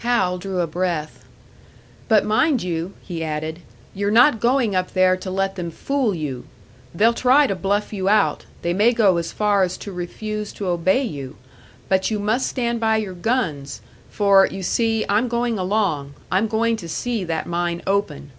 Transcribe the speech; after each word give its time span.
Hal 0.00 0.36
drew 0.36 0.60
a 0.60 0.66
breath. 0.66 1.24
"But 2.06 2.26
mind 2.26 2.62
you!" 2.62 2.92
he 3.00 3.24
added. 3.24 3.60
"You're 3.94 4.10
not 4.10 4.38
going 4.38 4.76
up 4.76 4.92
there 4.92 5.16
to 5.16 5.30
let 5.30 5.56
them 5.56 5.70
fool 5.70 6.14
you! 6.14 6.44
They'll 6.94 7.14
try 7.14 7.46
to 7.46 7.54
bluff 7.54 7.90
you 7.90 8.06
out 8.06 8.44
they 8.60 8.74
may 8.74 8.92
go 8.92 9.16
as 9.16 9.32
far 9.32 9.62
as 9.62 9.78
to 9.78 9.90
refuse 9.90 10.52
to 10.52 10.66
obey 10.66 11.04
you. 11.04 11.36
But 11.88 12.10
you 12.10 12.18
must 12.18 12.46
stand 12.46 12.78
by 12.78 12.98
your 12.98 13.14
guns 13.14 13.80
for, 14.10 14.44
you 14.44 14.62
see, 14.62 15.06
I'm 15.08 15.28
going 15.28 15.58
along, 15.58 16.12
I'm 16.30 16.46
going 16.46 16.76
to 16.76 16.86
see 16.86 17.24
that 17.24 17.46
mine 17.46 17.80
open. 17.86 18.32